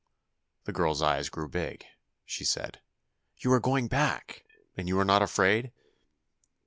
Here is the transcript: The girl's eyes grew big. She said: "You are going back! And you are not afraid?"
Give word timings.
The 0.63 0.71
girl's 0.73 1.03
eyes 1.03 1.29
grew 1.29 1.47
big. 1.47 1.85
She 2.25 2.43
said: 2.43 2.81
"You 3.37 3.53
are 3.53 3.59
going 3.59 3.87
back! 3.87 4.43
And 4.75 4.87
you 4.87 4.97
are 4.97 5.05
not 5.05 5.21
afraid?" 5.21 5.71